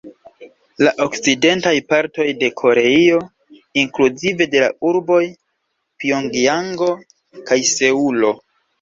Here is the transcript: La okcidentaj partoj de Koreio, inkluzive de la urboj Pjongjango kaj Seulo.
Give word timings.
La 0.85 0.93
okcidentaj 1.03 1.73
partoj 1.93 2.25
de 2.39 2.49
Koreio, 2.63 3.21
inkluzive 3.83 4.51
de 4.57 4.65
la 4.67 4.73
urboj 4.95 5.23
Pjongjango 6.03 6.93
kaj 7.47 7.65
Seulo. 7.79 8.39